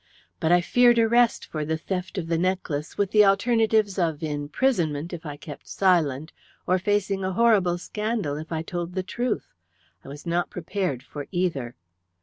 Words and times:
But 0.39 0.51
I 0.51 0.61
feared 0.61 0.97
arrest 0.97 1.45
for 1.45 1.63
the 1.63 1.77
theft 1.77 2.17
of 2.17 2.25
the 2.25 2.39
necklace, 2.39 2.97
with 2.97 3.11
the 3.11 3.23
alternatives 3.23 3.99
of 3.99 4.23
imprisonment 4.23 5.13
if 5.13 5.27
I 5.27 5.37
kept 5.37 5.67
silent, 5.67 6.33
or 6.65 6.79
facing 6.79 7.23
a 7.23 7.33
horrible 7.33 7.77
scandal 7.77 8.35
if 8.37 8.51
I 8.51 8.63
told 8.63 8.93
the 8.95 9.03
truth. 9.03 9.53
I 10.03 10.07
was 10.07 10.25
not 10.25 10.49
prepared 10.49 11.03
for 11.03 11.27
either. 11.29 11.75